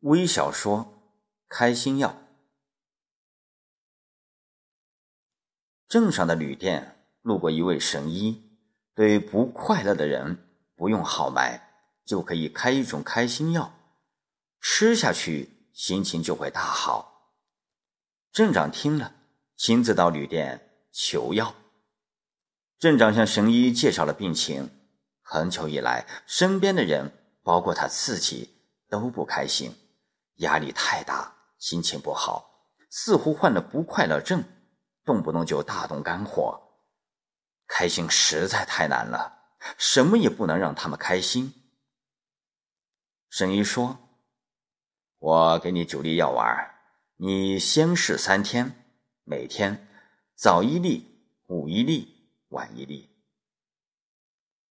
[0.00, 0.78] 微小说
[1.48, 2.10] 《开心药》。
[5.88, 8.60] 镇上的旅店路过一位神医，
[8.94, 11.72] 对不快乐的人不用号脉
[12.04, 13.72] 就可以开一种开心药，
[14.60, 17.32] 吃下去心情就会大好。
[18.30, 19.14] 镇长听了，
[19.56, 21.54] 亲自到旅店求药。
[22.78, 24.68] 镇长向神医介绍了病情，
[25.22, 27.10] 很久以来，身边的人，
[27.42, 28.50] 包括他自己，
[28.90, 29.74] 都不开心。
[30.36, 34.44] 压力太大，心情不好，似乎患了不快乐症，
[35.04, 36.62] 动不动就大动肝火。
[37.66, 41.52] 开心实在太难了，什么也不能让他们开心。
[43.28, 43.98] 神医说
[45.18, 46.74] ：“我给你九粒药丸，
[47.16, 48.84] 你先试三天，
[49.24, 49.88] 每天
[50.34, 53.10] 早一粒，午一粒，晚一粒。”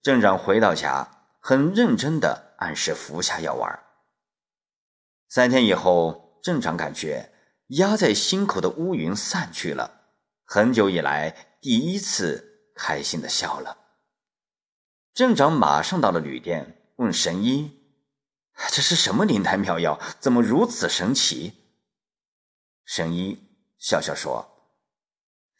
[0.00, 3.87] 镇长回到家，很认真的按时服下药丸。
[5.28, 7.30] 三天以后，镇长感觉
[7.68, 10.06] 压在心口的乌云散去了，
[10.44, 13.76] 很久以来第一次开心的笑了。
[15.12, 17.78] 镇长马上到了旅店，问神医
[18.72, 20.00] ：“这是什么灵丹妙药？
[20.18, 21.52] 怎么如此神奇？”
[22.86, 23.42] 神医
[23.78, 24.72] 笑笑说：“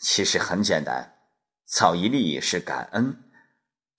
[0.00, 1.18] 其实很简单，
[1.66, 3.30] 草一粒是感恩。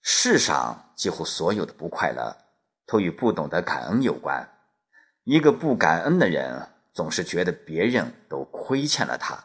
[0.02, 2.36] 世上几乎所有的不快乐，
[2.86, 4.44] 都与不懂得感恩有关。”
[5.30, 9.36] 一个不感恩的人，总是觉得别人都亏欠了他；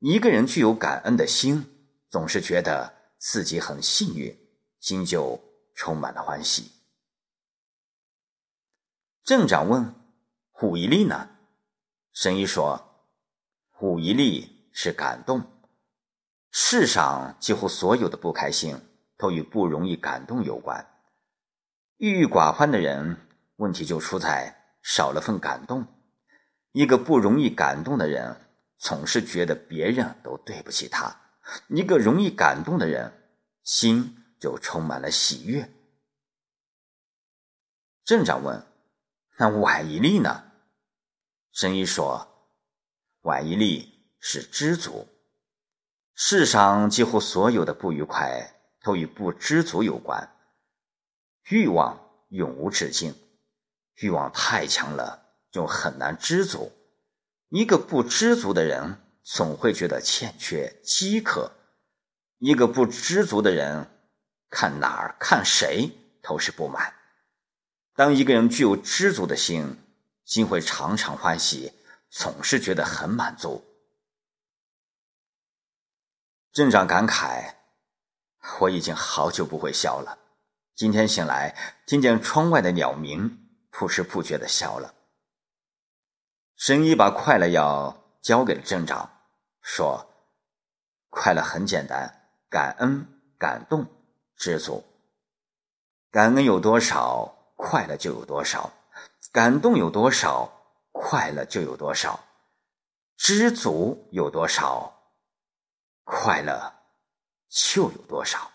[0.00, 1.64] 一个人具有感恩的心，
[2.10, 4.38] 总是觉得自己很幸运，
[4.78, 5.42] 心就
[5.74, 6.70] 充满了欢喜。
[9.24, 9.94] 镇长问
[10.52, 11.30] ：“虎一力呢？”
[12.12, 13.06] 神医说
[13.72, 15.42] ：“虎一力是感动。
[16.50, 18.78] 世上几乎所有的不开心，
[19.16, 20.86] 都与不容易感动有关。
[21.96, 23.16] 郁郁寡欢的人，
[23.56, 25.84] 问题就出在。”少了份感动，
[26.70, 28.40] 一个不容易感动的人，
[28.78, 31.10] 总是觉得别人都对不起他；
[31.66, 33.12] 一个容易感动的人，
[33.64, 35.68] 心就充满了喜悦。
[38.04, 38.64] 镇长问
[39.38, 40.52] ：“那晚一粒呢？”
[41.50, 42.48] 神医说
[43.22, 45.08] ：“晚一粒是知足。
[46.14, 50.32] 世上几乎所有的不愉快，都与不知足有关。
[51.50, 53.12] 欲望永无止境。”
[53.96, 56.72] 欲望太强了，就很难知足。
[57.50, 61.52] 一个不知足的人，总会觉得欠缺、饥渴；
[62.38, 63.88] 一个不知足的人，
[64.50, 65.90] 看哪儿、看谁
[66.22, 66.92] 都是不满。
[67.94, 69.78] 当一个人具有知足的心，
[70.24, 71.72] 心会常常欢喜，
[72.10, 73.64] 总是觉得很满足。
[76.52, 77.54] 镇长感慨
[78.60, 80.18] ：“我已经好久不会笑了。
[80.74, 81.56] 今天醒来，
[81.86, 83.42] 听见窗外的鸟鸣。”
[83.78, 84.94] 不知不觉的笑了。
[86.56, 89.10] 神医把快乐药交给了镇长，
[89.60, 90.08] 说
[91.12, 93.06] ：“快乐很简单，感恩、
[93.38, 93.86] 感动、
[94.34, 94.82] 知足。
[96.10, 98.72] 感恩有多少，快乐就有多少；
[99.30, 100.50] 感动有多少，
[100.92, 102.18] 快乐就有多少；
[103.18, 105.12] 知足有多少，
[106.04, 106.72] 快乐
[107.50, 108.50] 就有多少。”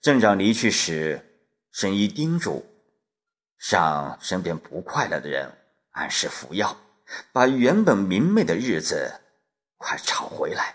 [0.00, 2.75] 镇长离去时，神医叮嘱。
[3.68, 5.50] 让身边不快乐的人
[5.92, 6.76] 按时服药，
[7.32, 9.20] 把原本明媚的日子
[9.76, 10.74] 快找回来。